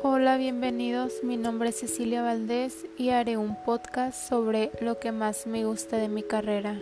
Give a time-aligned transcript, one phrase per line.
[0.00, 1.24] Hola, bienvenidos.
[1.24, 5.96] Mi nombre es Cecilia Valdés y haré un podcast sobre lo que más me gusta
[5.96, 6.78] de mi carrera.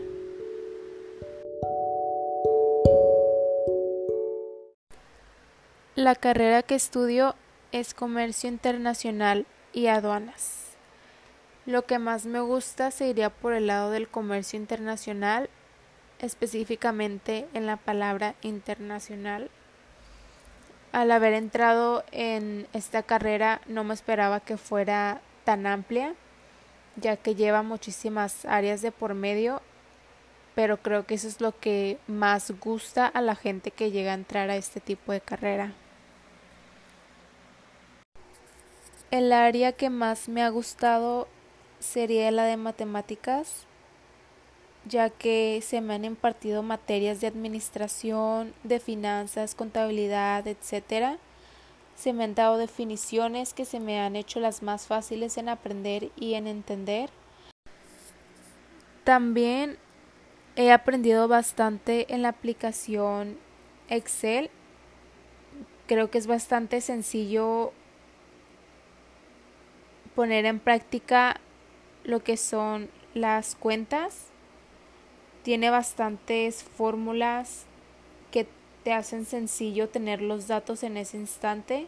[5.95, 7.35] La carrera que estudio
[7.73, 10.77] es comercio internacional y aduanas.
[11.65, 15.49] Lo que más me gusta se iría por el lado del comercio internacional,
[16.19, 19.51] específicamente en la palabra internacional
[20.97, 26.15] al haber entrado en esta carrera no me esperaba que fuera tan amplia,
[26.97, 29.61] ya que lleva muchísimas áreas de por medio,
[30.55, 34.15] pero creo que eso es lo que más gusta a la gente que llega a
[34.15, 35.75] entrar a este tipo de carrera.
[39.11, 41.29] El área que más me ha gustado
[41.79, 43.67] sería la de matemáticas,
[44.87, 51.19] ya que se me han impartido materias de administración, de finanzas, contabilidad, etc.
[51.97, 56.11] Se me han dado definiciones que se me han hecho las más fáciles en aprender
[56.17, 57.11] y en entender.
[59.03, 59.77] También
[60.55, 63.39] he aprendido bastante en la aplicación
[63.89, 64.51] Excel.
[65.87, 67.73] Creo que es bastante sencillo
[70.15, 71.41] poner en práctica
[72.05, 74.31] lo que son las cuentas
[75.47, 77.67] tiene bastantes fórmulas
[78.33, 78.49] que
[78.83, 81.87] te hacen sencillo tener los datos en ese instante.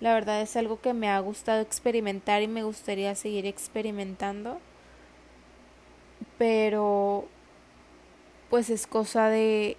[0.00, 4.60] La verdad es algo que me ha gustado experimentar y me gustaría seguir experimentando.
[6.38, 7.28] Pero
[8.48, 9.76] pues es cosa de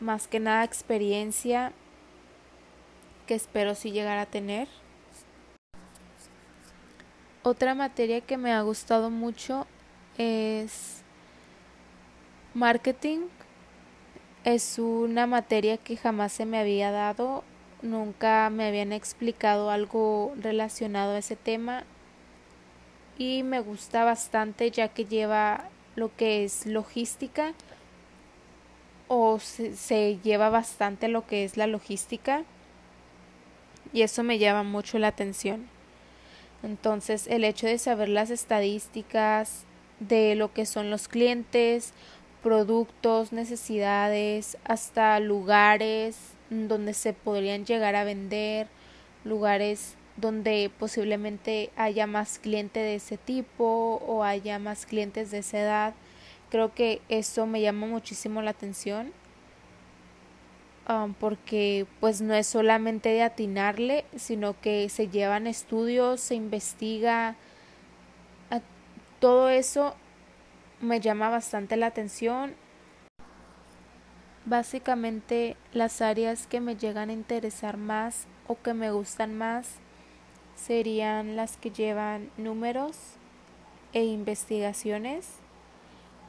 [0.00, 1.74] más que nada experiencia
[3.26, 4.68] que espero sí llegar a tener.
[7.42, 9.66] Otra materia que me ha gustado mucho
[10.16, 11.02] es
[12.54, 13.20] Marketing
[14.44, 17.44] es una materia que jamás se me había dado,
[17.80, 21.84] nunca me habían explicado algo relacionado a ese tema
[23.16, 27.54] y me gusta bastante ya que lleva lo que es logística
[29.08, 32.42] o se, lleva bastante lo que es la logística
[33.94, 35.68] y eso me llama mucho la atención.
[36.62, 39.64] Entonces el hecho de saber las estadísticas
[40.00, 41.94] de lo que son los clientes
[42.42, 46.18] productos, necesidades, hasta lugares
[46.50, 48.68] donde se podrían llegar a vender,
[49.24, 55.60] lugares donde posiblemente haya más clientes de ese tipo o haya más clientes de esa
[55.60, 55.94] edad.
[56.50, 59.12] Creo que eso me llama muchísimo la atención
[60.88, 67.36] um, porque pues no es solamente de atinarle, sino que se llevan estudios, se investiga,
[69.22, 69.94] todo eso
[70.82, 72.54] me llama bastante la atención.
[74.44, 79.76] Básicamente las áreas que me llegan a interesar más o que me gustan más
[80.56, 82.98] serían las que llevan números
[83.92, 85.28] e investigaciones,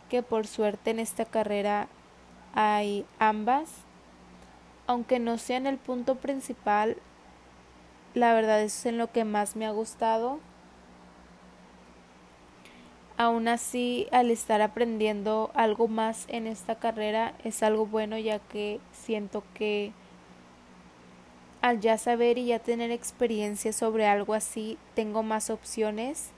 [0.10, 1.88] que por suerte en esta carrera
[2.54, 3.70] hay ambas.
[4.86, 6.98] Aunque no sean el punto principal,
[8.14, 10.40] la verdad es en lo que más me ha gustado
[13.16, 18.80] Aún así, al estar aprendiendo algo más en esta carrera es algo bueno ya que
[18.92, 19.92] siento que
[21.62, 26.32] al ya saber y ya tener experiencia sobre algo así, tengo más opciones